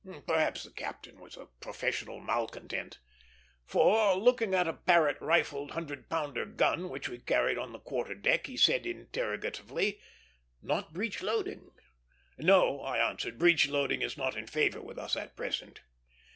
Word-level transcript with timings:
Perhaps 0.25 0.63
the 0.63 0.71
captain 0.71 1.19
was 1.19 1.37
a 1.37 1.45
professional 1.59 2.19
malcontent; 2.19 2.97
for, 3.67 4.15
looking 4.15 4.55
at 4.55 4.67
a 4.67 4.73
Parrott 4.73 5.21
rifled 5.21 5.69
hundred 5.73 6.09
pounder 6.09 6.43
gun 6.43 6.89
which 6.89 7.07
we 7.07 7.19
carried 7.19 7.59
on 7.59 7.71
the 7.71 7.77
quarter 7.77 8.15
deck, 8.15 8.47
he 8.47 8.57
said, 8.57 8.87
interrogatively, 8.87 10.01
"Not 10.59 10.91
breech 10.91 11.21
loading?" 11.21 11.69
"No," 12.39 12.81
I 12.81 12.97
answered, 12.97 13.37
"breech 13.37 13.67
loading 13.67 14.01
is 14.01 14.17
not 14.17 14.35
in 14.35 14.47
favor 14.47 14.81
with 14.81 14.97
us 14.97 15.15
at 15.15 15.35
present." 15.37 15.81